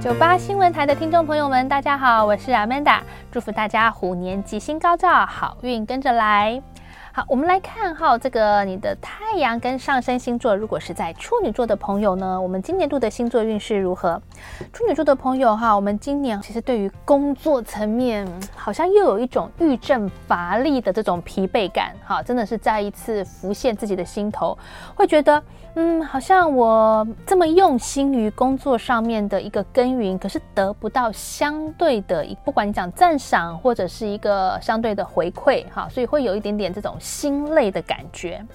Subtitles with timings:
[0.00, 3.00] 九八新闻台的听众朋友们，大家好，我是 Amanda，
[3.30, 6.62] 祝福大家虎年吉星高照，好运跟着来。
[7.28, 14.20] 我们来看哈，这个你的太阳跟上升星座，如果是在处女座的朋友呢，我们今年度的星座运势如何？
[14.72, 24.56] 处女座的朋友哈，我们今年其实对于工作层面，好像又有一种郁症乏力的这种疲惫感，哈，真的是再一次浮现自己的心头，
[24.94, 25.42] 会觉得。
[25.76, 38.46] 嗯，好像我这么用心于工作上面的一个耕耘，可是得不到相对的一，不管你讲赞赏或者是一个相对的回馈，哈，所以会有一点点这种心累的感觉。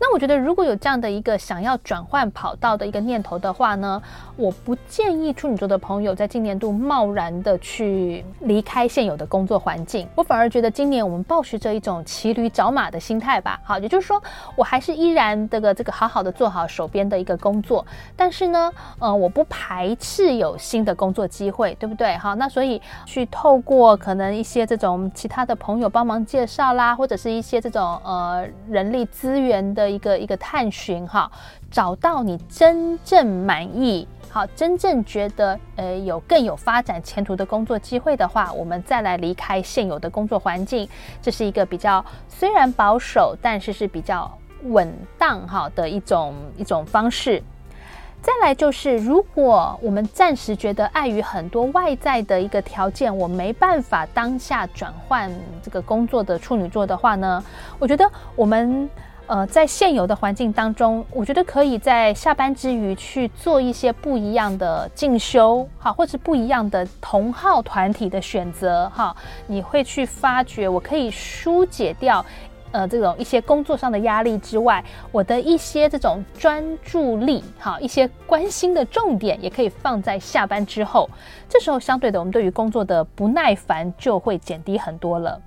[0.00, 4.02] 那我觉得，如果有这样的一个想要转换跑道的一个念头的话呢，
[4.36, 10.06] 我不建议处女座的朋友在今年度贸然的去离开现有的工作环境。
[10.16, 13.60] 我反而觉得，今年我们抱持着一种骑驴找马的心态吧。
[13.62, 14.20] 好，也就是说，
[14.56, 17.86] 我还是依然这个这个好好的做好手边的一个工作，
[18.16, 22.16] 但是呢，呃，我不排斥有新的工作机会，对不对？
[22.16, 29.83] 好，那所以去透过可能一些这种其他的朋友帮忙介绍啦，或者是一些这种呃人力资源的。
[29.84, 31.30] 的一个一个探寻哈，
[31.70, 40.88] 找到你真正满意，好，真正觉得呃有更有发展前途的工作机会的话，我们再来离开现有的工作环境，
[41.20, 47.42] 这是一个比较虽然保守，但是是比较稳当哈的一种一种方式。
[48.22, 55.30] 再来就是，如果我们暂时觉得碍于很多外在的一个条件，我没办法当下转换
[55.62, 57.44] 这个工作的处女座的话呢，
[57.78, 58.88] 我觉得我们。
[59.26, 69.16] 呃，在现有的环境当中，我觉得可以在下班之余去做一些不一样的进修，哈，或者不一样的同好团体的选择，哈，
[69.46, 72.22] 你会去发觉，我可以疏解掉，
[72.70, 81.08] 呃，这种一些工作上的压力之外，我的一些这种专注力，哈，一些关心的重点也可以放在下班之后，
[81.48, 85.40] 这时候相对的，我们对于工作的不耐烦就会减低很多了。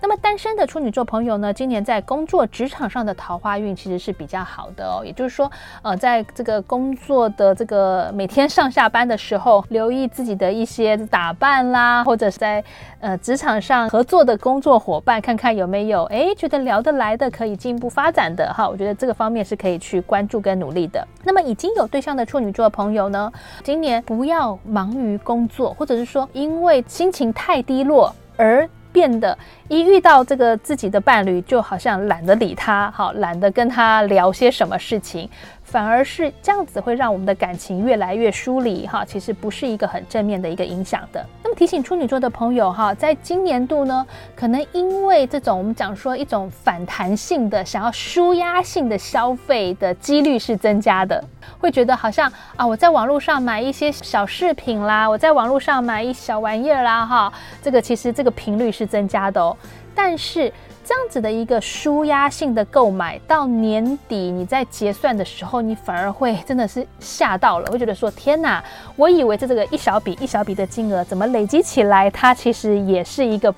[0.00, 5.02] 那么单身的处女座朋友呢，今年在工作职场上的桃花运其实是比较好的哦。
[5.04, 5.50] 也就是说，
[5.82, 12.62] 呃，在这个工作的这个每天上下班的时候，留意自己的一些打扮啦，或者是在
[13.00, 18.68] 呃职场上合作的工作伙伴，看看有没有哎觉得聊得来的，可以进一步发展的哈。
[18.68, 21.06] 我觉得这个方面是可以去关注跟努力的。
[21.24, 23.32] 那么已经有对象的处女座朋友呢，
[23.64, 28.68] 今年不要忙于工作，或者是说因为心情太低落而。
[28.92, 29.36] 变得
[29.68, 35.28] 一遇到这个自己的伴侣，就好像懒得理他，好懒得跟他聊些什么事情。
[35.70, 41.22] 反而是这样子会让我们的感情越来越疏离哈，其实不是一个很正面的一个影响的。
[41.44, 51.22] 那么提醒处女座的朋友哈，在今年度呢，可能因为这种我们讲说一种反弹性的想要舒压性的消费的几率是增加的，
[51.58, 57.30] 会觉得好像啊，我在网络上买一些小饰品啦，我在网络上买一小玩意儿啦哈，
[57.62, 59.54] 这个其实这个频率是增加的哦，
[59.94, 60.50] 但是。
[60.88, 68.64] 这样子的一个舒压性的购买，到年底你在结算的时候，你反而会真的是吓到了，会觉得说天哪，
[68.96, 73.54] 我以为这这个一小笔一小笔的金额，怎么累积起来，它其实也是一个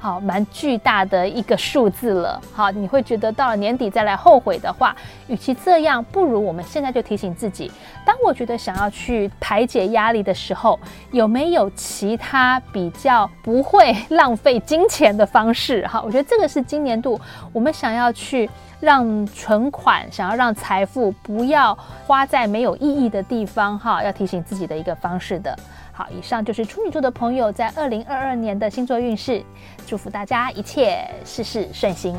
[0.00, 2.42] 好蛮巨大的一个数字了。
[2.52, 4.96] 好，你会觉得到了年底再来后悔的话，
[5.28, 7.70] 与其这样，不如我们现在就提醒自己，
[8.04, 10.80] 当我觉得想要去排解压力的时候，
[11.12, 15.86] 有没有其他比较不会浪费金钱的方式？
[15.86, 16.60] 哈，我觉得这个是。
[16.72, 17.20] 今年度，
[17.52, 18.48] 我们想要去
[18.80, 21.74] 让存款，想要让财富不要
[22.06, 25.54] 花在没有意义的地方，哈，要提醒自己的一个方式的。
[25.92, 29.44] 好，以上就是处女座的朋友在二零二二年的星座运势，
[29.86, 32.16] 祝福大家一切事事顺心。